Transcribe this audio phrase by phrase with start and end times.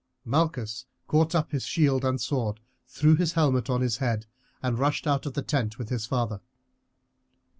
[0.25, 4.25] Malchus caught up his shield and sword, threw his helmet on his head,
[4.63, 6.41] and rushed out of the tent with his father.